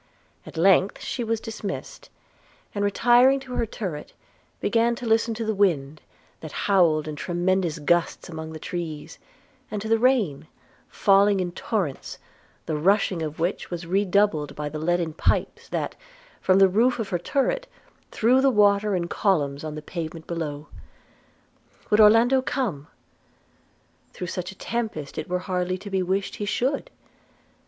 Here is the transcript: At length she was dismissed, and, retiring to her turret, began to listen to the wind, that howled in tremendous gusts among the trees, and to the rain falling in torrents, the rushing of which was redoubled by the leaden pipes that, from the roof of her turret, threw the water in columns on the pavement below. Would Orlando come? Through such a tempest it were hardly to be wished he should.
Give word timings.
At 0.47 0.57
length 0.57 0.99
she 1.03 1.23
was 1.23 1.39
dismissed, 1.39 2.09
and, 2.73 2.83
retiring 2.83 3.39
to 3.41 3.53
her 3.53 3.67
turret, 3.67 4.13
began 4.59 4.95
to 4.95 5.05
listen 5.05 5.35
to 5.35 5.45
the 5.45 5.53
wind, 5.53 6.01
that 6.39 6.51
howled 6.65 7.07
in 7.07 7.15
tremendous 7.15 7.77
gusts 7.77 8.27
among 8.27 8.51
the 8.51 8.57
trees, 8.57 9.19
and 9.69 9.79
to 9.79 9.87
the 9.87 9.99
rain 9.99 10.47
falling 10.89 11.39
in 11.39 11.51
torrents, 11.51 12.17
the 12.65 12.75
rushing 12.75 13.21
of 13.21 13.37
which 13.39 13.69
was 13.69 13.85
redoubled 13.85 14.55
by 14.55 14.69
the 14.69 14.79
leaden 14.79 15.13
pipes 15.13 15.69
that, 15.69 15.93
from 16.41 16.57
the 16.57 16.67
roof 16.67 16.97
of 16.97 17.09
her 17.09 17.19
turret, 17.19 17.67
threw 18.09 18.41
the 18.41 18.49
water 18.49 18.95
in 18.95 19.07
columns 19.07 19.63
on 19.63 19.75
the 19.75 19.83
pavement 19.83 20.25
below. 20.25 20.65
Would 21.91 21.99
Orlando 21.99 22.41
come? 22.41 22.87
Through 24.13 24.25
such 24.33 24.51
a 24.51 24.55
tempest 24.57 25.19
it 25.19 25.29
were 25.29 25.37
hardly 25.45 25.77
to 25.77 25.91
be 25.91 26.01
wished 26.01 26.37
he 26.37 26.45
should. 26.45 26.89